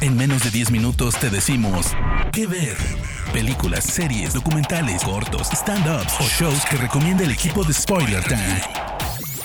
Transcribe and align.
En 0.00 0.16
menos 0.16 0.44
de 0.44 0.50
10 0.50 0.70
minutos 0.70 1.18
te 1.18 1.30
decimos 1.30 1.94
qué 2.32 2.46
ver. 2.46 2.76
Películas, 3.32 3.84
series, 3.84 4.34
documentales, 4.34 5.02
cortos, 5.04 5.48
stand-ups 5.50 6.20
o 6.20 6.24
shows 6.24 6.64
que 6.66 6.76
recomienda 6.76 7.24
el 7.24 7.30
equipo 7.30 7.64
de 7.64 7.72
Spoiler 7.72 8.22
Time. 8.24 8.60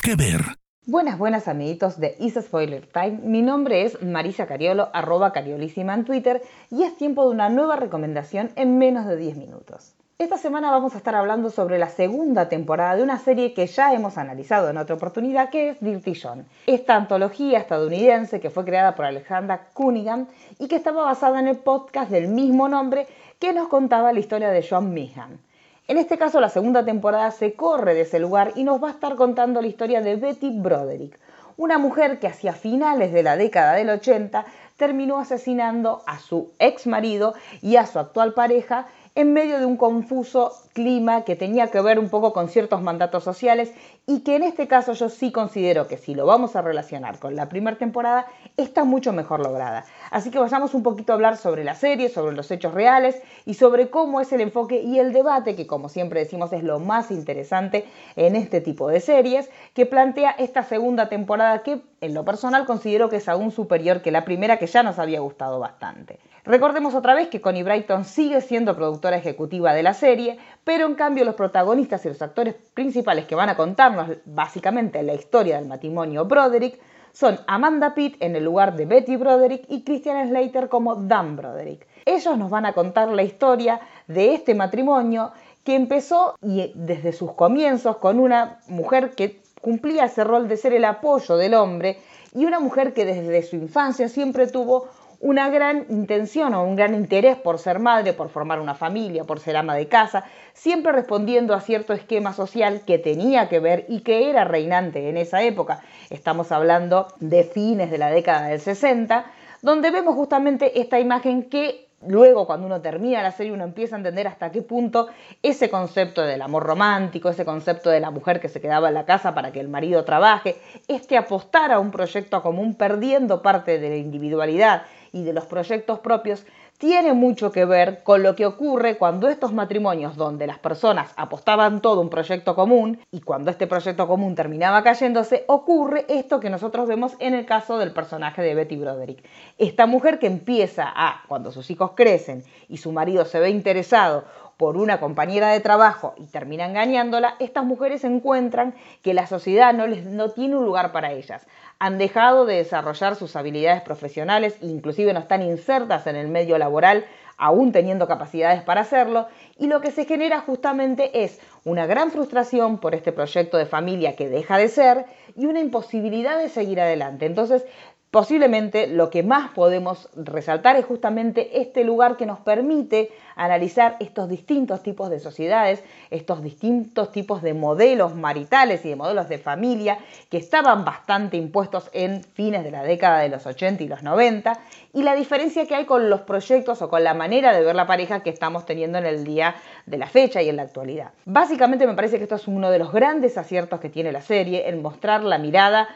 ¿Qué 0.01 0.15
ver? 0.15 0.41
Buenas, 0.85 1.17
buenas 1.17 1.47
amiguitos 1.47 1.99
de 1.99 2.15
Is 2.20 2.33
Spoiler 2.33 2.88
Time. 2.88 3.20
Mi 3.23 3.41
nombre 3.41 3.83
es 3.83 4.01
Marisa 4.01 4.47
Cariolo, 4.47 4.89
arroba 4.93 5.31
cariolísima 5.31 5.93
en 5.93 6.05
Twitter, 6.05 6.41
y 6.71 6.84
es 6.84 6.97
tiempo 6.97 7.23
de 7.23 7.29
una 7.29 7.50
nueva 7.50 7.75
recomendación 7.75 8.52
en 8.55 8.77
menos 8.77 9.05
de 9.05 9.18
10 9.18 9.38
minutos. 9.38 9.95
Esta 10.21 10.38
semana 10.38 10.70
vamos 10.70 10.95
a 10.95 10.97
estar 10.97 11.15
hablando 11.15 11.49
sobre 11.49 11.77
la 11.77 11.88
segunda 11.88 12.49
temporada 12.49 12.97
de 12.97 13.04
una 13.04 13.20
serie 13.20 13.54
que 13.54 13.67
ya 13.67 13.93
hemos 13.93 14.17
analizado 14.17 14.70
en 14.70 14.75
otra 14.75 14.97
oportunidad, 14.97 15.49
que 15.49 15.70
es 15.70 15.79
Dirty 15.79 16.13
John. 16.13 16.45
Esta 16.67 16.97
antología 16.97 17.57
estadounidense 17.57 18.41
que 18.41 18.49
fue 18.49 18.66
creada 18.66 18.95
por 18.95 19.05
Alexandra 19.05 19.70
Cunningham 19.73 20.27
y 20.59 20.67
que 20.67 20.75
estaba 20.75 21.05
basada 21.05 21.39
en 21.39 21.47
el 21.47 21.55
podcast 21.55 22.11
del 22.11 22.27
mismo 22.27 22.67
nombre 22.67 23.08
que 23.39 23.53
nos 23.53 23.70
contaba 23.70 24.11
la 24.11 24.20
historia 24.20 24.49
de 24.49 24.67
John 24.70 24.94
Meehan. 24.94 25.39
En 25.88 25.97
este 25.97 26.17
caso, 26.17 26.41
la 26.41 26.49
segunda 26.49 26.83
temporada 26.83 27.31
se 27.31 27.53
corre 27.53 27.94
de 27.94 28.02
ese 28.02 28.20
lugar 28.20 28.52
y 28.55 28.66
nos 28.66 28.83
va 28.83 28.89
a 28.89 28.91
estar 28.91 29.16
contando 29.16 29.61
la 29.61 29.67
historia 29.67 30.02
de 30.02 30.17
Betty 30.17 30.49
Broderick, 30.49 31.17
una 31.55 31.77
mujer 31.77 32.20
que 32.20 32.27
hacia 32.27 32.52
finales 32.52 33.13
de 33.13 33.23
la 33.23 33.38
década 33.38 33.75
del 33.75 33.89
80 33.89 34.44
terminó 34.75 35.17
asesinando 35.17 36.03
a 36.05 36.20
su 36.20 36.52
ex 36.59 36.88
marido 36.88 37.36
y 37.61 37.77
a 37.77 37.86
su 37.86 37.99
actual 37.99 38.33
pareja 38.33 38.88
en 39.20 39.34
medio 39.34 39.59
de 39.59 39.66
un 39.66 39.76
confuso 39.76 40.54
clima 40.72 41.26
que 41.26 41.36
tenía 41.36 41.68
que 41.68 41.82
ver 41.82 42.00
un 42.00 42.08
poco 42.08 42.32
con 42.32 42.48
ciertos 42.48 42.82
mandatos 42.82 43.22
sociales 43.22 43.73
y 44.08 44.22
que 44.22 44.38
en 44.38 44.44
este 44.44 44.70
caso 44.70 44.94
yo 44.94 45.09
sí 45.09 45.34
considero 45.34 45.90
que 45.90 45.98
si 45.98 46.16
lo 46.16 46.26
vamos 46.26 46.55
a 46.55 46.62
relacionar 46.62 47.20
con 47.20 47.36
la 47.36 47.50
primera 47.50 47.78
temporada 47.78 48.28
está 48.55 48.86
mucho 48.86 49.12
mejor 49.12 49.42
lograda. 49.42 49.84
Así 50.09 50.32
que 50.32 50.40
vayamos 50.40 50.73
un 50.73 50.84
poquito 50.84 51.12
a 51.12 51.16
hablar 51.16 51.36
sobre 51.36 51.66
la 51.66 51.76
serie, 51.76 52.08
sobre 52.08 52.34
los 52.34 52.50
hechos 52.50 52.73
reales 52.73 53.22
y 53.45 53.55
sobre 53.55 53.90
cómo 53.90 54.22
es 54.22 54.31
el 54.31 54.39
enfoque 54.39 54.81
y 54.81 55.00
el 55.00 55.11
debate 55.11 55.54
que 55.58 55.67
como 55.67 55.89
siempre 55.89 56.22
decimos 56.22 56.54
es 56.54 56.64
lo 56.64 56.80
más 56.80 57.11
interesante 57.11 57.86
en 58.16 58.38
este 58.38 58.61
tipo 58.61 58.88
de 58.88 59.02
series 59.02 59.50
que 59.73 59.86
plantea 59.86 60.31
esta 60.31 60.64
segunda 60.64 61.09
temporada 61.09 61.61
que 61.61 61.81
en 62.02 62.14
lo 62.14 62.25
personal 62.25 62.66
considero 62.66 63.09
que 63.09 63.17
es 63.17 63.30
aún 63.30 63.52
superior 63.52 64.02
que 64.02 64.11
la 64.11 64.25
primera 64.25 64.58
que 64.58 64.67
ya 64.67 64.83
nos 64.83 65.00
había 65.00 65.19
gustado 65.19 65.59
bastante. 65.59 66.19
Recordemos 66.45 66.95
otra 66.95 67.14
vez 67.14 67.28
que 67.28 67.42
Connie 67.42 67.64
Brighton 67.64 68.05
sigue 68.05 68.42
siendo 68.42 68.75
productora 68.75 69.17
ejecutiva 69.17 69.73
de 69.73 69.83
la 69.83 69.94
serie, 69.94 70.39
pero 70.64 70.86
en 70.86 70.95
cambio 70.95 71.25
los 71.25 71.36
protagonistas 71.36 72.05
y 72.05 72.09
los 72.09 72.22
actores 72.22 72.55
principales 72.73 73.25
que 73.25 73.36
van 73.36 73.50
a 73.50 73.55
contarnos 73.55 74.09
básicamente 74.25 75.03
la 75.03 75.14
historia 75.14 75.58
del 75.58 75.67
matrimonio 75.67 76.25
Broderick 76.25 76.80
son 77.14 77.39
Amanda 77.47 77.94
Pitt 77.94 78.16
en 78.20 78.36
el 78.36 78.45
lugar 78.45 78.75
de 78.75 78.86
Betty 78.86 79.16
Broderick 79.16 79.66
y 79.67 79.83
Christian 79.83 80.30
Slater 80.30 80.70
como 80.70 80.95
Dan 80.95 81.36
Broderick. 81.36 81.88
Ellos 82.05 82.38
nos 82.38 82.50
van 82.50 82.66
a 82.66 82.73
contar 82.73 83.09
la 83.09 83.23
historia 83.23 83.81
de 84.08 84.33
este 84.33 84.55
matrimonio 84.55 85.31
que 85.64 85.75
empezó 85.75 86.36
y 86.42 86.72
desde 86.75 87.11
sus 87.11 87.33
comienzos 87.33 87.97
con 87.97 88.20
una 88.20 88.59
mujer 88.67 89.11
que 89.11 89.42
cumplía 89.61 90.05
ese 90.05 90.23
rol 90.23 90.47
de 90.47 90.57
ser 90.57 90.73
el 90.73 90.85
apoyo 90.85 91.38
del 91.38 91.53
hombre 91.53 91.97
y 92.33 92.45
una 92.45 92.59
mujer 92.59 92.93
que 92.93 93.05
desde 93.05 93.41
su 93.43 93.55
infancia 93.55 94.07
siempre 94.09 94.47
tuvo 94.47 94.88
una 95.21 95.49
gran 95.49 95.85
intención 95.89 96.53
o 96.53 96.63
un 96.63 96.75
gran 96.75 96.95
interés 96.95 97.35
por 97.35 97.59
ser 97.59 97.80
madre, 97.80 98.13
por 98.13 98.30
formar 98.30 98.59
una 98.61 98.75
familia, 98.75 99.25
por 99.25 99.39
ser 99.39 99.57
ama 99.57 99.75
de 99.75 99.87
casa, 99.87 100.23
siempre 100.53 100.93
respondiendo 100.93 101.53
a 101.53 101.61
cierto 101.61 101.93
esquema 101.93 102.33
social 102.33 102.83
que 102.85 102.99
tenía 102.99 103.49
que 103.49 103.59
ver 103.59 103.85
y 103.89 104.02
que 104.02 104.30
era 104.30 104.45
reinante 104.45 105.09
en 105.09 105.17
esa 105.17 105.41
época. 105.43 105.81
Estamos 106.09 106.52
hablando 106.52 107.07
de 107.19 107.43
fines 107.43 107.91
de 107.91 107.97
la 107.97 108.09
década 108.09 108.47
del 108.47 108.61
60, 108.61 109.25
donde 109.61 109.91
vemos 109.91 110.15
justamente 110.15 110.80
esta 110.80 111.02
imagen 111.02 111.49
que 111.49 111.89
Luego, 112.08 112.47
cuando 112.47 112.66
uno 112.66 112.81
termina 112.81 113.22
la 113.22 113.31
serie, 113.31 113.52
uno 113.52 113.66
empieza 113.66 113.95
a 113.95 114.00
entender 114.00 114.25
hasta 114.28 114.52
qué 114.52 114.61
punto 114.61 115.09
ese 115.44 115.69
concepto 115.69 116.22
del 116.22 116.42
amor 116.42 116.64
romántico, 116.64 117.30
ese 117.30 117.44
concepto 117.44 117.89
de 117.89 117.99
la 117.99 118.10
mujer 118.10 118.39
que 118.39 118.48
se 118.48 118.61
quedaba 118.61 118.87
en 118.87 118.93
la 118.93 119.05
casa 119.05 119.33
para 119.33 119.52
que 119.52 119.60
el 119.60 119.67
marido 119.67 120.05
trabaje, 120.05 120.58
este 120.87 121.17
apostar 121.17 121.73
a 121.73 121.80
un 121.80 121.92
proyecto 121.92 122.42
común 122.42 122.76
perdiendo 122.76 123.42
parte 123.42 123.80
de 123.80 123.89
la 123.89 123.98
individualidad 123.98 124.83
y 125.11 125.23
de 125.23 125.33
los 125.33 125.45
proyectos 125.45 125.99
propios 125.99 126.45
tiene 126.80 127.14
mucho 127.14 127.52
que 127.52 127.66
ver 127.66 128.04
con 128.04 128.24
lo 128.24 128.38
que 128.38 128.45
ocurre 128.45 128.98
cuando 128.98 129.28
estos 129.28 129.51
matrimonios 129.51 130.16
donde 130.16 130.48
las 130.48 130.60
personas 130.60 131.12
apostaban 131.18 131.81
todo 131.81 132.00
un 132.00 132.10
proyecto 132.10 132.56
común 132.56 133.01
y 133.12 133.19
cuando 133.19 133.51
este 133.51 133.68
proyecto 133.68 134.07
común 134.07 134.34
terminaba 134.34 134.81
cayéndose, 134.81 135.44
ocurre 135.48 136.06
esto 136.07 136.40
que 136.40 136.50
nosotros 136.50 136.88
vemos 136.88 137.18
en 137.19 137.34
el 137.34 137.45
caso 137.45 137.78
del 137.78 137.92
personaje 137.92 138.42
de 138.42 138.56
Betty 138.56 138.78
Broderick. 138.78 139.28
Esta 139.57 139.88
mujer 139.88 140.19
que 140.19 140.28
empieza 140.28 140.86
a, 140.88 141.24
cuando 141.28 141.51
sus 141.51 141.69
hijos 141.69 141.92
crecen 141.95 142.45
y 142.69 142.78
su 142.78 142.94
marido 142.94 143.25
se 143.25 143.42
ve 143.42 143.50
interesado 143.50 144.24
por 144.56 144.75
una 144.75 145.01
compañera 145.01 145.50
de 145.50 145.62
trabajo 145.62 146.16
y 146.18 146.25
termina 146.25 146.66
engañándola, 146.66 147.36
estas 147.40 147.63
mujeres 147.63 148.04
encuentran 148.04 148.74
que 149.01 149.13
la 149.13 149.28
sociedad 149.28 149.74
no, 149.74 149.86
les, 149.88 150.06
no 150.06 150.31
tiene 150.31 150.57
un 150.57 150.66
lugar 150.66 150.92
para 150.94 151.12
ellas. 151.12 151.46
Han 151.80 151.98
dejado 151.98 152.45
de 152.45 152.57
desarrollar 152.57 153.16
sus 153.16 153.36
habilidades 153.38 153.81
profesionales, 153.81 154.57
inclusive 154.62 155.13
no 155.13 155.22
están 155.22 155.42
insertas 155.42 156.07
en 156.07 156.18
el 156.18 156.28
medio 156.28 156.57
laboral, 156.57 157.06
aún 157.38 157.72
teniendo 157.72 158.06
capacidades 158.06 158.62
para 158.63 158.81
hacerlo, 158.81 159.28
y 159.57 159.68
lo 159.68 159.80
que 159.80 159.92
se 159.92 160.04
genera 160.04 160.42
justamente 160.42 161.24
es 161.24 161.40
una 161.63 161.86
gran 161.86 162.12
frustración 162.12 162.80
por 162.80 162.95
este 162.95 163.13
proyecto 163.13 163.57
de 163.57 163.66
familia 163.66 164.18
que 164.18 164.28
deja 164.28 164.57
de 164.57 164.68
ser 164.68 165.06
y 165.38 165.45
una 165.45 165.62
imposibilidad 165.62 166.38
de 166.38 166.50
seguir 166.50 166.81
adelante. 166.81 167.25
Entonces 167.25 167.66
Posiblemente 168.12 168.88
lo 168.88 169.12
que 169.12 169.21
más 169.21 169.51
podemos 169.51 170.09
resaltar 170.15 170.75
es 170.77 170.86
justamente 170.86 171.62
este 171.62 171.83
lugar 171.83 172.18
que 172.18 172.25
nos 172.25 172.39
permite 172.39 173.12
analizar 173.36 173.97
estos 174.00 174.27
distintos 174.27 174.81
tipos 174.81 175.12
de 175.12 175.19
sociedades, 175.19 175.83
estos 176.09 176.42
distintos 176.42 177.12
tipos 177.12 177.44
de 177.44 177.53
modelos 177.53 178.15
maritales 178.15 178.83
y 178.83 178.89
de 178.89 178.95
modelos 178.95 179.30
de 179.30 179.38
familia 179.38 180.00
que 180.31 180.38
estaban 180.38 180.86
bastante 180.86 181.38
impuestos 181.38 181.92
en 181.94 182.24
fines 182.24 182.63
de 182.63 182.71
la 182.71 182.81
década 182.81 183.19
de 183.19 183.30
los 183.30 183.45
80 183.45 183.83
y 183.83 183.88
los 183.88 184.01
90 184.01 184.59
y 184.94 185.03
la 185.03 185.13
diferencia 185.13 185.68
que 185.68 185.75
hay 185.75 185.86
con 185.86 186.09
los 186.09 186.21
proyectos 186.21 186.81
o 186.81 186.89
con 186.89 187.03
la 187.03 187.13
manera 187.13 187.53
de 187.53 187.63
ver 187.63 187.75
la 187.75 187.86
pareja 187.86 188.24
que 188.24 188.31
estamos 188.31 188.65
teniendo 188.65 188.98
en 188.98 189.06
el 189.06 189.24
día 189.24 189.56
de 189.86 190.00
la 190.00 190.07
fecha 190.07 190.42
y 190.42 190.50
en 190.50 190.56
la 190.56 190.63
actualidad. 190.63 191.12
Básicamente 191.25 191.86
me 191.86 191.94
parece 191.94 192.18
que 192.18 192.24
esto 192.24 192.36
es 192.36 192.48
uno 192.48 192.71
de 192.71 192.80
los 192.80 192.92
grandes 192.92 193.38
aciertos 193.38 193.80
que 193.80 193.89
tiene 193.89 194.12
la 194.12 194.21
serie, 194.21 194.68
en 194.68 194.81
mostrar 194.81 195.24
la 195.24 195.38
mirada 195.38 195.88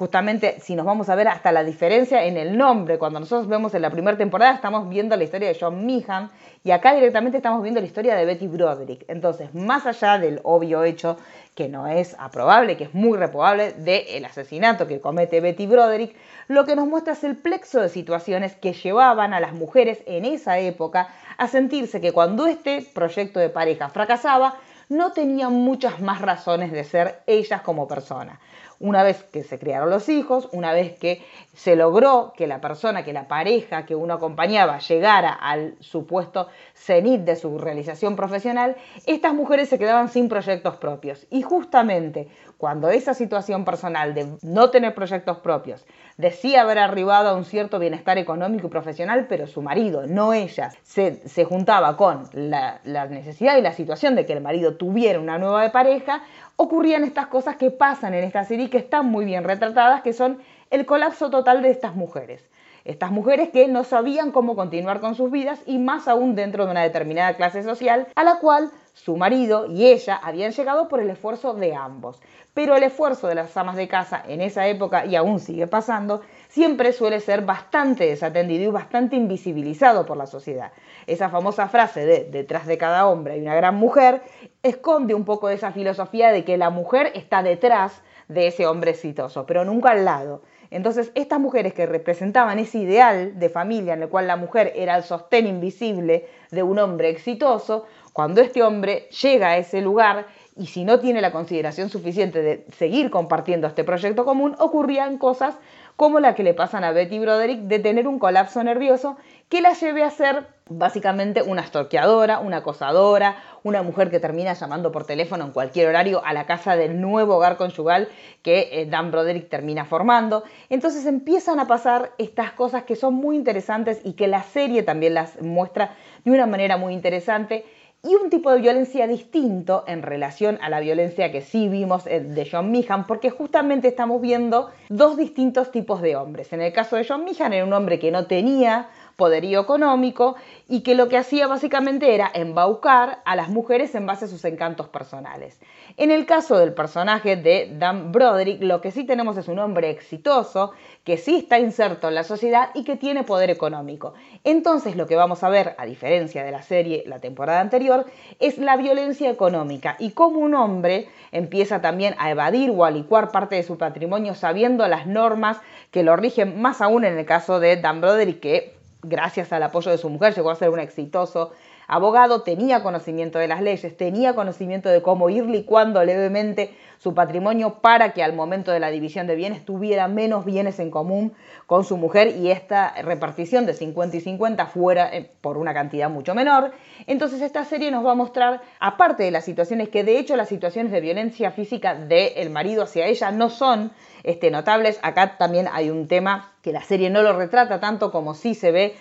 justamente 0.00 0.58
si 0.62 0.76
nos 0.76 0.86
vamos 0.86 1.10
a 1.10 1.14
ver 1.14 1.28
hasta 1.28 1.52
la 1.52 1.62
diferencia 1.62 2.24
en 2.24 2.38
el 2.38 2.56
nombre, 2.56 2.98
cuando 2.98 3.20
nosotros 3.20 3.46
vemos 3.46 3.74
en 3.74 3.82
la 3.82 3.90
primera 3.90 4.16
temporada 4.16 4.54
estamos 4.54 4.88
viendo 4.88 5.14
la 5.14 5.24
historia 5.24 5.48
de 5.48 5.58
John 5.60 5.84
Meehan 5.84 6.30
y 6.64 6.70
acá 6.70 6.94
directamente 6.94 7.36
estamos 7.36 7.62
viendo 7.62 7.82
la 7.82 7.86
historia 7.86 8.16
de 8.16 8.24
Betty 8.24 8.46
Broderick. 8.46 9.04
Entonces, 9.08 9.54
más 9.54 9.84
allá 9.84 10.16
del 10.18 10.40
obvio 10.42 10.84
hecho 10.84 11.18
que 11.54 11.68
no 11.68 11.86
es 11.86 12.16
aprobable, 12.18 12.78
que 12.78 12.84
es 12.84 12.94
muy 12.94 13.18
reprobable, 13.18 13.74
del 13.74 14.24
asesinato 14.24 14.86
que 14.86 15.02
comete 15.02 15.42
Betty 15.42 15.66
Broderick, 15.66 16.16
lo 16.48 16.64
que 16.64 16.76
nos 16.76 16.88
muestra 16.88 17.12
es 17.12 17.22
el 17.22 17.36
plexo 17.36 17.82
de 17.82 17.90
situaciones 17.90 18.54
que 18.54 18.72
llevaban 18.72 19.34
a 19.34 19.40
las 19.40 19.52
mujeres 19.52 19.98
en 20.06 20.24
esa 20.24 20.58
época 20.60 21.08
a 21.36 21.46
sentirse 21.46 22.00
que 22.00 22.12
cuando 22.12 22.46
este 22.46 22.80
proyecto 22.94 23.38
de 23.38 23.50
pareja 23.50 23.90
fracasaba, 23.90 24.54
no 24.88 25.12
tenían 25.12 25.52
muchas 25.52 26.00
más 26.00 26.20
razones 26.20 26.72
de 26.72 26.84
ser 26.84 27.22
ellas 27.26 27.60
como 27.60 27.86
personas. 27.86 28.38
Una 28.80 29.02
vez 29.02 29.22
que 29.24 29.44
se 29.44 29.58
crearon 29.58 29.90
los 29.90 30.08
hijos, 30.08 30.48
una 30.52 30.72
vez 30.72 30.98
que 30.98 31.22
se 31.54 31.76
logró 31.76 32.32
que 32.34 32.46
la 32.46 32.62
persona, 32.62 33.04
que 33.04 33.12
la 33.12 33.28
pareja 33.28 33.84
que 33.84 33.94
uno 33.94 34.14
acompañaba 34.14 34.78
llegara 34.78 35.34
al 35.34 35.76
supuesto 35.80 36.48
cenit 36.74 37.20
de 37.20 37.36
su 37.36 37.58
realización 37.58 38.16
profesional, 38.16 38.76
estas 39.04 39.34
mujeres 39.34 39.68
se 39.68 39.78
quedaban 39.78 40.08
sin 40.08 40.30
proyectos 40.30 40.76
propios. 40.78 41.26
Y 41.28 41.42
justamente 41.42 42.28
cuando 42.60 42.90
esa 42.90 43.14
situación 43.14 43.64
personal 43.64 44.12
de 44.12 44.36
no 44.42 44.68
tener 44.68 44.94
proyectos 44.94 45.38
propios 45.38 45.86
decía 46.18 46.60
haber 46.60 46.78
arribado 46.78 47.30
a 47.30 47.34
un 47.34 47.46
cierto 47.46 47.78
bienestar 47.78 48.18
económico 48.18 48.66
y 48.66 48.70
profesional, 48.70 49.24
pero 49.30 49.46
su 49.46 49.62
marido, 49.62 50.06
no 50.06 50.34
ella, 50.34 50.70
se, 50.82 51.44
juntaba 51.46 51.96
con 51.96 52.28
la, 52.34 52.82
la 52.84 53.06
necesidad 53.06 53.56
y 53.56 53.62
la 53.62 53.72
situación 53.72 54.14
de 54.14 54.26
que 54.26 54.34
el 54.34 54.42
marido 54.42 54.76
tuviera 54.76 55.18
una 55.18 55.38
nueva 55.38 55.72
pareja, 55.72 56.20
ocurrían 56.56 57.02
estas 57.02 57.28
cosas 57.28 57.56
que 57.56 57.70
pasan 57.70 58.12
en 58.12 58.24
esta 58.24 58.44
serie 58.44 58.68
que 58.68 58.76
están 58.76 59.06
muy 59.06 59.24
bien 59.24 59.44
retratadas, 59.44 60.02
que 60.02 60.12
son 60.12 60.40
el 60.68 60.84
colapso 60.84 61.30
total 61.30 61.62
de 61.62 61.70
estas 61.70 61.94
mujeres. 61.94 62.46
Estas 62.84 63.10
mujeres 63.10 63.50
que 63.50 63.68
no 63.68 63.84
sabían 63.84 64.32
cómo 64.32 64.56
continuar 64.56 65.00
con 65.00 65.14
sus 65.14 65.30
vidas 65.30 65.60
y 65.66 65.78
más 65.78 66.08
aún 66.08 66.34
dentro 66.34 66.64
de 66.64 66.70
una 66.70 66.82
determinada 66.82 67.36
clase 67.36 67.62
social 67.62 68.06
a 68.14 68.24
la 68.24 68.38
cual 68.38 68.70
su 68.94 69.16
marido 69.16 69.66
y 69.66 69.86
ella 69.86 70.20
habían 70.22 70.52
llegado 70.52 70.88
por 70.88 71.00
el 71.00 71.10
esfuerzo 71.10 71.54
de 71.54 71.74
ambos. 71.74 72.20
Pero 72.52 72.76
el 72.76 72.82
esfuerzo 72.82 73.28
de 73.28 73.36
las 73.36 73.56
amas 73.56 73.76
de 73.76 73.86
casa 73.86 74.22
en 74.26 74.40
esa 74.40 74.66
época, 74.66 75.06
y 75.06 75.14
aún 75.14 75.38
sigue 75.38 75.68
pasando, 75.68 76.20
siempre 76.48 76.92
suele 76.92 77.20
ser 77.20 77.42
bastante 77.42 78.06
desatendido 78.06 78.64
y 78.64 78.72
bastante 78.72 79.14
invisibilizado 79.14 80.04
por 80.04 80.16
la 80.16 80.26
sociedad. 80.26 80.72
Esa 81.06 81.28
famosa 81.28 81.68
frase 81.68 82.04
de 82.04 82.24
detrás 82.24 82.66
de 82.66 82.76
cada 82.76 83.06
hombre 83.06 83.34
hay 83.34 83.40
una 83.40 83.54
gran 83.54 83.76
mujer 83.76 84.22
esconde 84.62 85.14
un 85.14 85.24
poco 85.24 85.48
esa 85.48 85.72
filosofía 85.72 86.32
de 86.32 86.44
que 86.44 86.58
la 86.58 86.70
mujer 86.70 87.12
está 87.14 87.42
detrás 87.42 88.02
de 88.28 88.46
ese 88.46 88.66
hombre 88.66 88.92
exitoso, 88.92 89.46
pero 89.46 89.64
nunca 89.64 89.90
al 89.90 90.04
lado. 90.04 90.42
Entonces, 90.70 91.10
estas 91.14 91.40
mujeres 91.40 91.74
que 91.74 91.86
representaban 91.86 92.58
ese 92.58 92.78
ideal 92.78 93.38
de 93.38 93.48
familia 93.48 93.94
en 93.94 94.02
el 94.02 94.08
cual 94.08 94.26
la 94.26 94.36
mujer 94.36 94.72
era 94.76 94.96
el 94.96 95.02
sostén 95.02 95.46
invisible 95.46 96.28
de 96.50 96.62
un 96.62 96.78
hombre 96.78 97.10
exitoso, 97.10 97.86
cuando 98.12 98.40
este 98.40 98.62
hombre 98.62 99.08
llega 99.22 99.48
a 99.48 99.56
ese 99.56 99.80
lugar 99.80 100.26
y 100.56 100.66
si 100.66 100.84
no 100.84 101.00
tiene 101.00 101.20
la 101.20 101.32
consideración 101.32 101.88
suficiente 101.88 102.42
de 102.42 102.66
seguir 102.76 103.10
compartiendo 103.10 103.66
este 103.66 103.84
proyecto 103.84 104.24
común, 104.24 104.54
ocurrían 104.58 105.18
cosas 105.18 105.56
como 106.00 106.18
la 106.18 106.34
que 106.34 106.42
le 106.42 106.54
pasan 106.54 106.82
a 106.82 106.92
Betty 106.92 107.18
Broderick 107.18 107.60
de 107.60 107.78
tener 107.78 108.08
un 108.08 108.18
colapso 108.18 108.64
nervioso 108.64 109.18
que 109.50 109.60
la 109.60 109.74
lleve 109.74 110.02
a 110.02 110.08
ser 110.08 110.46
básicamente 110.70 111.42
una 111.42 111.60
estorqueadora, 111.60 112.38
una 112.38 112.58
acosadora, 112.58 113.36
una 113.64 113.82
mujer 113.82 114.10
que 114.10 114.18
termina 114.18 114.54
llamando 114.54 114.92
por 114.92 115.04
teléfono 115.04 115.44
en 115.44 115.50
cualquier 115.50 115.88
horario 115.88 116.24
a 116.24 116.32
la 116.32 116.46
casa 116.46 116.74
del 116.74 117.02
nuevo 117.02 117.36
hogar 117.36 117.58
conyugal 117.58 118.08
que 118.42 118.70
eh, 118.72 118.86
Dan 118.86 119.10
Broderick 119.10 119.50
termina 119.50 119.84
formando. 119.84 120.42
Entonces 120.70 121.04
empiezan 121.04 121.60
a 121.60 121.66
pasar 121.66 122.12
estas 122.16 122.52
cosas 122.52 122.84
que 122.84 122.96
son 122.96 123.12
muy 123.12 123.36
interesantes 123.36 124.00
y 124.02 124.14
que 124.14 124.26
la 124.26 124.42
serie 124.42 124.82
también 124.82 125.12
las 125.12 125.42
muestra 125.42 125.96
de 126.24 126.30
una 126.30 126.46
manera 126.46 126.78
muy 126.78 126.94
interesante 126.94 127.66
y 128.02 128.14
un 128.14 128.30
tipo 128.30 128.50
de 128.50 128.60
violencia 128.60 129.06
distinto 129.06 129.84
en 129.86 130.02
relación 130.02 130.58
a 130.62 130.70
la 130.70 130.80
violencia 130.80 131.30
que 131.30 131.42
sí 131.42 131.68
vimos 131.68 132.06
eh, 132.06 132.20
de 132.20 132.48
John 132.50 132.70
Meehan, 132.70 133.06
porque 133.06 133.30
justamente 133.30 133.88
estamos 133.88 134.22
viendo 134.22 134.70
dos 134.88 135.16
distintos 135.16 135.70
tipos 135.70 136.00
de 136.00 136.16
hombres. 136.16 136.52
En 136.52 136.62
el 136.62 136.72
caso 136.72 136.96
de 136.96 137.04
John 137.06 137.24
Meehan 137.24 137.52
era 137.52 137.64
un 137.64 137.72
hombre 137.72 137.98
que 137.98 138.10
no 138.10 138.26
tenía 138.26 138.88
poderío 139.20 139.60
económico 139.60 140.36
y 140.66 140.80
que 140.80 140.94
lo 140.94 141.10
que 141.10 141.18
hacía 141.18 141.46
básicamente 141.46 142.14
era 142.14 142.30
embaucar 142.32 143.20
a 143.26 143.36
las 143.36 143.50
mujeres 143.50 143.94
en 143.94 144.06
base 144.06 144.24
a 144.24 144.28
sus 144.28 144.46
encantos 144.46 144.88
personales. 144.88 145.60
En 145.98 146.10
el 146.10 146.24
caso 146.24 146.56
del 146.56 146.72
personaje 146.72 147.36
de 147.36 147.70
Dan 147.78 148.12
Broderick, 148.12 148.62
lo 148.62 148.80
que 148.80 148.90
sí 148.90 149.04
tenemos 149.04 149.36
es 149.36 149.48
un 149.48 149.58
hombre 149.58 149.90
exitoso, 149.90 150.72
que 151.04 151.18
sí 151.18 151.36
está 151.36 151.58
inserto 151.58 152.08
en 152.08 152.14
la 152.14 152.24
sociedad 152.24 152.70
y 152.72 152.84
que 152.84 152.96
tiene 152.96 153.22
poder 153.22 153.50
económico. 153.50 154.14
Entonces 154.42 154.96
lo 154.96 155.06
que 155.06 155.16
vamos 155.16 155.44
a 155.44 155.50
ver, 155.50 155.74
a 155.76 155.84
diferencia 155.84 156.42
de 156.42 156.52
la 156.52 156.62
serie 156.62 157.04
la 157.04 157.18
temporada 157.18 157.60
anterior, 157.60 158.06
es 158.38 158.56
la 158.56 158.78
violencia 158.78 159.28
económica 159.28 159.96
y 159.98 160.12
cómo 160.12 160.38
un 160.38 160.54
hombre 160.54 161.08
empieza 161.30 161.82
también 161.82 162.14
a 162.16 162.30
evadir 162.30 162.70
o 162.74 162.86
a 162.86 162.90
licuar 162.90 163.32
parte 163.32 163.56
de 163.56 163.64
su 163.64 163.76
patrimonio 163.76 164.34
sabiendo 164.34 164.88
las 164.88 165.06
normas 165.06 165.58
que 165.90 166.04
lo 166.04 166.16
rigen, 166.16 166.62
más 166.62 166.80
aún 166.80 167.04
en 167.04 167.18
el 167.18 167.26
caso 167.26 167.60
de 167.60 167.76
Dan 167.76 168.00
Broderick, 168.00 168.40
que 168.40 168.79
gracias 169.02 169.52
al 169.52 169.62
apoyo 169.62 169.90
de 169.90 169.98
su 169.98 170.08
mujer, 170.08 170.34
llegó 170.34 170.50
a 170.50 170.56
ser 170.56 170.70
un 170.70 170.80
exitoso 170.80 171.52
abogado, 171.90 172.42
tenía 172.42 172.84
conocimiento 172.84 173.40
de 173.40 173.48
las 173.48 173.62
leyes, 173.62 173.96
tenía 173.96 174.34
conocimiento 174.34 174.88
de 174.88 175.02
cómo 175.02 175.28
ir 175.28 175.46
licuando 175.46 176.02
levemente 176.04 176.72
su 176.98 177.14
patrimonio 177.14 177.80
para 177.80 178.12
que 178.12 178.22
al 178.22 178.32
momento 178.32 178.70
de 178.70 178.78
la 178.78 178.90
división 178.90 179.26
de 179.26 179.34
bienes 179.34 179.64
tuviera 179.64 180.06
menos 180.06 180.44
bienes 180.44 180.78
en 180.78 180.92
común 180.92 181.32
con 181.66 181.84
su 181.84 181.96
mujer 181.96 182.36
y 182.36 182.52
esta 182.52 182.94
repartición 183.02 183.66
de 183.66 183.74
50 183.74 184.18
y 184.18 184.20
50 184.20 184.66
fuera 184.66 185.08
eh, 185.12 185.30
por 185.40 185.58
una 185.58 185.74
cantidad 185.74 186.08
mucho 186.08 186.32
menor. 186.34 186.70
Entonces 187.08 187.42
esta 187.42 187.64
serie 187.64 187.90
nos 187.90 188.06
va 188.06 188.12
a 188.12 188.14
mostrar, 188.14 188.60
aparte 188.78 189.24
de 189.24 189.32
las 189.32 189.44
situaciones 189.44 189.88
que 189.88 190.04
de 190.04 190.20
hecho 190.20 190.36
las 190.36 190.48
situaciones 190.48 190.92
de 190.92 191.00
violencia 191.00 191.50
física 191.50 191.96
del 191.96 192.50
marido 192.50 192.84
hacia 192.84 193.06
ella 193.06 193.32
no 193.32 193.50
son 193.50 193.90
este, 194.22 194.50
notables, 194.50 194.98
acá 195.02 195.36
también 195.38 195.68
hay 195.72 195.90
un 195.90 196.08
tema 196.08 196.52
que 196.62 196.72
la 196.72 196.82
serie 196.82 197.10
no 197.10 197.22
lo 197.22 197.32
retrata 197.32 197.80
tanto 197.80 198.10
como 198.12 198.34
sí 198.34 198.54
se 198.54 198.72
ve 198.72 198.96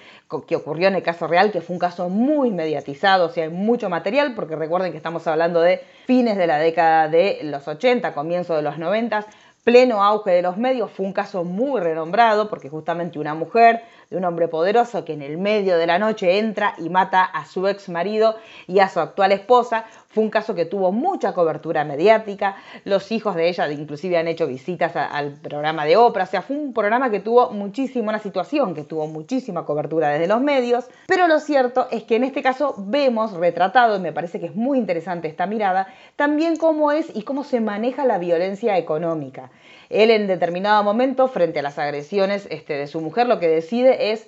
que 0.47 0.55
ocurrió 0.55 0.87
en 0.87 0.95
el 0.95 1.03
caso 1.03 1.27
real, 1.27 1.51
que 1.51 1.61
fue 1.61 1.73
un 1.73 1.79
caso 1.79 2.07
muy 2.07 2.51
mediatizado, 2.51 3.25
o 3.25 3.29
sea, 3.29 3.45
hay 3.45 3.49
mucho 3.49 3.89
material, 3.89 4.35
porque 4.35 4.55
recuerden 4.55 4.91
que 4.91 4.97
estamos 4.97 5.25
hablando 5.25 5.59
de 5.59 5.81
fines 6.05 6.37
de 6.37 6.45
la 6.45 6.59
década 6.59 7.07
de 7.07 7.39
los 7.43 7.67
80, 7.67 8.13
comienzo 8.13 8.55
de 8.55 8.61
los 8.61 8.77
90, 8.77 9.25
pleno 9.63 10.03
auge 10.03 10.31
de 10.31 10.41
los 10.41 10.57
medios, 10.57 10.91
fue 10.91 11.05
un 11.05 11.13
caso 11.13 11.43
muy 11.43 11.81
renombrado, 11.81 12.49
porque 12.49 12.69
justamente 12.69 13.17
una 13.17 13.33
mujer 13.33 13.83
de 14.09 14.17
un 14.17 14.25
hombre 14.25 14.47
poderoso 14.47 15.05
que 15.05 15.13
en 15.13 15.21
el 15.21 15.37
medio 15.37 15.77
de 15.77 15.85
la 15.85 15.99
noche 15.99 16.39
entra 16.39 16.73
y 16.77 16.89
mata 16.89 17.23
a 17.23 17.45
su 17.45 17.67
ex 17.67 17.89
marido 17.89 18.35
y 18.67 18.79
a 18.79 18.89
su 18.89 18.99
actual 18.99 19.31
esposa. 19.31 19.85
Fue 20.07 20.23
un 20.23 20.31
caso 20.31 20.55
que 20.55 20.65
tuvo 20.65 20.91
mucha 20.91 21.33
cobertura 21.33 21.83
mediática. 21.85 22.55
Los 22.83 23.11
hijos 23.11 23.35
de 23.35 23.49
ella 23.49 23.71
inclusive 23.71 24.17
han 24.17 24.27
hecho 24.27 24.47
visitas 24.47 24.95
al 24.95 25.33
programa 25.33 25.85
de 25.85 25.97
Oprah. 25.97 26.23
O 26.23 26.27
sea, 26.27 26.41
fue 26.41 26.55
un 26.55 26.73
programa 26.73 27.11
que 27.11 27.19
tuvo 27.19 27.51
muchísima, 27.51 28.09
una 28.09 28.19
situación 28.19 28.73
que 28.73 28.83
tuvo 28.83 29.05
muchísima 29.05 29.65
cobertura 29.65 30.09
desde 30.09 30.27
los 30.27 30.41
medios. 30.41 30.85
Pero 31.07 31.27
lo 31.27 31.39
cierto 31.39 31.87
es 31.91 32.03
que 32.03 32.15
en 32.15 32.23
este 32.23 32.41
caso 32.41 32.73
vemos 32.77 33.33
retratado, 33.33 33.97
y 33.97 33.99
me 33.99 34.11
parece 34.11 34.39
que 34.39 34.47
es 34.47 34.55
muy 34.55 34.79
interesante 34.79 35.27
esta 35.27 35.45
mirada, 35.45 35.87
también 36.15 36.55
cómo 36.55 36.91
es 36.91 37.15
y 37.15 37.21
cómo 37.21 37.43
se 37.43 37.61
maneja 37.61 38.05
la 38.05 38.17
violencia 38.17 38.77
económica. 38.77 39.51
Él 39.89 40.11
en 40.11 40.27
determinado 40.27 40.83
momento, 40.83 41.27
frente 41.27 41.59
a 41.59 41.63
las 41.63 41.79
agresiones 41.79 42.47
este, 42.51 42.73
de 42.73 42.87
su 42.87 43.01
mujer, 43.01 43.27
lo 43.27 43.39
que 43.39 43.47
decide 43.47 44.11
es 44.11 44.27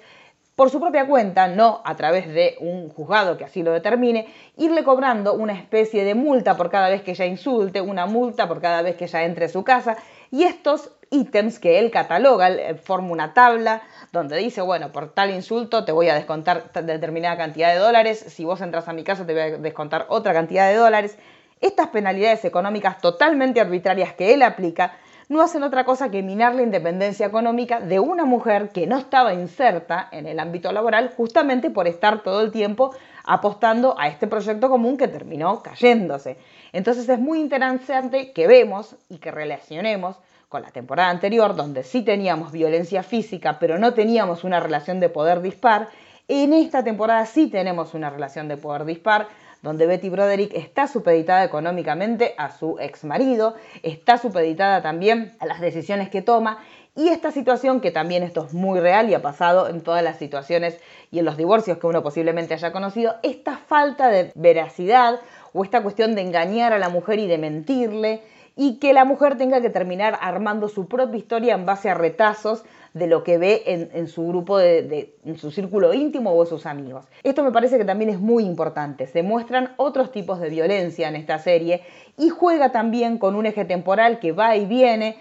por 0.56 0.70
su 0.70 0.80
propia 0.80 1.08
cuenta, 1.08 1.48
no 1.48 1.82
a 1.86 1.96
través 1.96 2.28
de 2.28 2.56
un 2.60 2.90
juzgado 2.90 3.38
que 3.38 3.46
así 3.46 3.64
lo 3.64 3.72
determine, 3.72 4.28
irle 4.58 4.84
cobrando 4.84 5.34
una 5.34 5.54
especie 5.54 6.04
de 6.04 6.14
multa 6.14 6.58
por 6.58 6.70
cada 6.70 6.90
vez 6.90 7.02
que 7.02 7.12
ella 7.12 7.26
insulte, 7.26 7.82
una 7.82 8.06
multa 8.06 8.48
por 8.48 8.62
cada 8.62 8.82
vez 8.82 8.96
que 8.96 9.06
ella 9.06 9.24
entre 9.24 9.46
a 9.46 9.50
su 9.50 9.64
casa, 9.64 9.98
y 10.30 10.44
estos 10.44 10.92
ítems 11.10 11.60
que 11.60 11.80
él 11.80 11.90
cataloga, 11.90 12.48
él 12.48 12.78
forma 12.78 13.12
una 13.12 13.34
tabla 13.34 13.82
donde 14.12 14.38
dice, 14.38 14.62
bueno, 14.62 14.92
por 14.92 15.14
tal 15.14 15.32
insulto 15.32 15.84
te 15.86 15.92
voy 15.92 16.10
a 16.10 16.16
descontar 16.16 16.72
determinada 16.74 17.38
cantidad 17.38 17.74
de 17.74 17.80
dólares, 17.80 18.20
si 18.20 18.46
vos 18.46 18.62
entras 18.62 18.88
a 18.88 18.94
mi 18.94 19.04
casa 19.04 19.26
te 19.26 19.34
voy 19.34 19.42
a 19.42 19.58
descontar 19.58 20.06
otra 20.10 20.34
cantidad 20.34 20.70
de 20.70 20.76
dólares. 20.76 21.18
Estas 21.60 21.88
penalidades 21.88 22.44
económicas 22.46 23.00
totalmente 23.00 23.62
arbitrarias 23.62 24.14
que 24.14 24.34
él 24.34 24.42
aplica 24.42 24.94
no 25.32 25.42
hacen 25.42 25.64
otra 25.64 25.86
cosa 25.86 26.12
que 26.12 26.22
minar 26.22 26.56
la 26.56 26.62
independencia 26.62 27.26
económica 27.26 27.80
de 27.80 28.02
una 28.02 28.26
mujer 28.26 28.68
que 28.74 28.86
no 28.86 28.98
estaba 28.98 29.34
inserta 29.34 30.10
en 30.12 30.28
el 30.28 30.42
ámbito 30.42 30.74
laboral 30.74 31.14
justamente 31.16 31.70
por 31.70 31.88
estar 31.88 32.22
todo 32.22 32.42
el 32.42 32.52
tiempo 32.52 32.94
apostando 33.24 33.96
a 33.98 34.10
este 34.10 34.28
proyecto 34.28 34.70
común 34.70 34.98
que 34.98 35.08
terminó 35.08 35.64
cayéndose. 35.64 36.36
Entonces 36.74 37.08
es 37.08 37.18
muy 37.18 37.40
interesante 37.40 38.34
que 38.34 38.46
vemos 38.46 38.98
y 39.08 39.20
que 39.20 39.32
relacionemos 39.32 40.18
con 40.50 40.64
la 40.64 40.72
temporada 40.72 41.10
anterior, 41.10 41.56
donde 41.56 41.84
sí 41.84 42.02
teníamos 42.02 42.52
violencia 42.52 43.02
física, 43.02 43.58
pero 43.58 43.80
no 43.80 43.94
teníamos 43.94 44.44
una 44.44 44.60
relación 44.60 45.00
de 45.00 45.08
poder 45.08 45.42
dispar. 45.42 45.88
En 46.28 46.52
esta 46.52 46.84
temporada 46.84 47.26
sí 47.26 47.48
tenemos 47.48 47.94
una 47.94 48.10
relación 48.10 48.50
de 48.50 48.58
poder 48.58 48.84
dispar, 48.84 49.30
donde 49.62 49.86
Betty 49.86 50.10
Broderick 50.10 50.54
está 50.54 50.88
supeditada 50.88 51.44
económicamente 51.44 52.34
a 52.38 52.52
su 52.52 52.78
ex 52.80 53.04
marido, 53.04 53.56
está 53.84 54.18
supeditada 54.18 54.82
también 54.82 55.34
a 55.40 55.46
las 55.46 55.62
decisiones 55.62 56.10
que 56.10 56.22
toma 56.22 56.60
y 56.96 57.08
esta 57.08 57.32
situación, 57.32 57.80
que 57.80 57.92
también 57.92 58.22
esto 58.22 58.46
es 58.46 58.54
muy 58.54 58.82
real 58.82 59.10
y 59.10 59.14
ha 59.14 59.22
pasado 59.22 59.70
en 59.70 59.82
todas 59.82 60.04
las 60.04 60.18
situaciones 60.18 60.78
y 61.10 61.20
en 61.20 61.26
los 61.26 61.38
divorcios 61.38 61.78
que 61.78 61.88
uno 61.88 62.04
posiblemente 62.04 62.54
haya 62.54 62.74
conocido, 62.74 63.16
esta 63.24 63.58
falta 63.58 64.10
de 64.10 64.32
veracidad 64.36 65.22
o 65.54 65.64
esta 65.64 65.82
cuestión 65.84 66.16
de 66.16 66.22
engañar 66.22 66.74
a 66.74 66.80
la 66.80 66.90
mujer 66.90 67.20
y 67.20 67.28
de 67.28 67.38
mentirle 67.38 68.24
y 68.56 68.80
que 68.80 68.94
la 68.94 69.06
mujer 69.06 69.38
tenga 69.38 69.62
que 69.62 69.70
terminar 69.70 70.18
armando 70.22 70.68
su 70.68 70.88
propia 70.88 71.18
historia 71.18 71.54
en 71.54 71.66
base 71.66 71.90
a 71.90 71.94
retazos 71.94 72.64
de 72.94 73.08
lo 73.08 73.24
que 73.24 73.38
ve 73.38 73.64
en, 73.66 74.08
su 74.08 74.28
grupo, 74.28 74.58
de, 74.58 75.16
en 75.24 75.38
su 75.38 75.52
círculo 75.52 75.94
íntimo 75.94 76.36
o 76.36 76.46
sus 76.46 76.66
amigos. 76.66 77.06
Esto 77.24 77.44
me 77.44 77.52
parece 77.52 77.78
que 77.78 77.86
también 77.86 78.10
es 78.10 78.20
muy 78.20 78.44
importante. 78.44 79.08
Se 79.08 79.24
muestran 79.24 79.74
otros 79.78 80.12
tipos 80.12 80.42
de 80.42 80.50
violencia 80.50 81.08
en 81.08 81.16
esta 81.16 81.40
serie 81.40 81.84
y 82.18 82.30
juega 82.30 82.74
también 82.74 83.18
con 83.18 83.36
un 83.36 83.46
eje 83.46 83.64
temporal 83.64 84.20
que 84.20 84.34
va 84.34 84.58
y 84.58 84.66
viene 84.66 85.18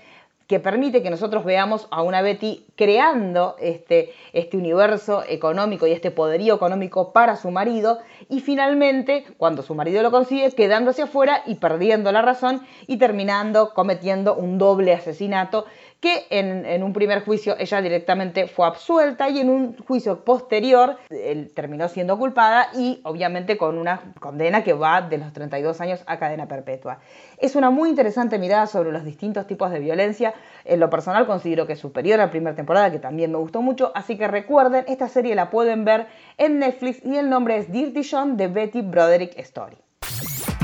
que 0.50 0.58
permite 0.58 1.00
que 1.00 1.10
nosotros 1.10 1.44
veamos 1.44 1.86
a 1.92 2.02
una 2.02 2.22
Betty 2.22 2.66
creando 2.74 3.54
este, 3.60 4.12
este 4.32 4.56
universo 4.56 5.22
económico 5.28 5.86
y 5.86 5.92
este 5.92 6.10
poderío 6.10 6.56
económico 6.56 7.12
para 7.12 7.36
su 7.36 7.52
marido 7.52 8.00
y 8.28 8.40
finalmente, 8.40 9.24
cuando 9.36 9.62
su 9.62 9.76
marido 9.76 10.02
lo 10.02 10.10
consigue, 10.10 10.50
quedándose 10.50 11.02
afuera 11.02 11.44
y 11.46 11.54
perdiendo 11.54 12.10
la 12.10 12.22
razón 12.22 12.62
y 12.88 12.96
terminando 12.96 13.74
cometiendo 13.74 14.34
un 14.34 14.58
doble 14.58 14.92
asesinato 14.92 15.66
que 16.00 16.26
en, 16.30 16.82
un 16.82 16.92
primer 16.92 17.24
juicio 17.24 17.56
ella 17.58 17.82
directamente 17.82 18.46
fue 18.46 18.66
absuelta 18.66 19.28
y 19.28 19.40
en 19.40 19.50
un 19.50 19.76
juicio 19.76 20.24
posterior 20.24 20.96
terminó 21.54 21.88
siendo 21.88 22.18
culpada 22.18 22.70
y 22.74 23.00
obviamente 23.04 23.58
con 23.58 23.76
una 23.76 24.14
condena 24.18 24.64
que 24.64 24.72
va 24.72 25.02
de 25.02 25.18
los 25.18 25.32
32 25.32 25.80
años 25.80 26.02
a 26.06 26.18
cadena 26.18 26.48
perpetua. 26.48 27.00
Es 27.38 27.54
una 27.54 27.70
muy 27.70 27.90
interesante 27.90 28.38
mirada 28.38 28.66
sobre 28.66 28.92
los 28.92 29.04
distintos 29.04 29.46
tipos 29.46 29.70
de 29.70 29.78
violencia. 29.78 30.34
En 30.64 30.80
lo 30.80 30.88
personal 30.88 31.26
considero 31.26 31.66
que 31.66 31.74
es 31.74 31.78
superior 31.78 32.20
a 32.20 32.26
la 32.26 32.30
primera 32.30 32.56
temporada, 32.56 32.90
que 32.90 32.98
también 32.98 33.30
me 33.30 33.38
gustó 33.38 33.60
mucho, 33.60 33.92
así 33.94 34.16
que 34.16 34.26
recuerden, 34.26 34.84
esta 34.88 35.08
serie 35.08 35.34
la 35.34 35.50
pueden 35.50 35.84
ver 35.84 36.06
en 36.38 36.58
Netflix 36.58 37.04
y 37.04 37.16
el 37.16 37.28
nombre 37.28 37.58
es 37.58 37.70
Dirty 37.70 38.02
John 38.08 38.36
de 38.36 38.48
Betty 38.48 38.80
Broderick 38.80 39.38
Story. 39.38 39.76